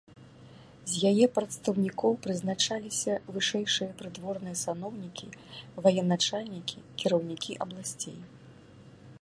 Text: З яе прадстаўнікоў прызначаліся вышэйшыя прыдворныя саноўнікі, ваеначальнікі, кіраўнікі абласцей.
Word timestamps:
З 0.91 1.09
яе 1.09 1.25
прадстаўнікоў 1.35 2.15
прызначаліся 2.23 3.13
вышэйшыя 3.35 3.97
прыдворныя 4.01 4.55
саноўнікі, 4.63 5.27
ваеначальнікі, 5.89 6.77
кіраўнікі 7.03 7.51
абласцей. 7.69 8.17